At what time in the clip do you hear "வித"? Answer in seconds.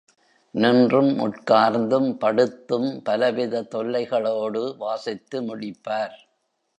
3.31-3.61